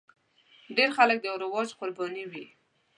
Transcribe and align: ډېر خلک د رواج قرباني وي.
ډېر 0.75 0.89
خلک 0.97 1.17
د 1.21 1.27
رواج 1.43 1.69
قرباني 1.79 2.23
وي. 2.31 2.45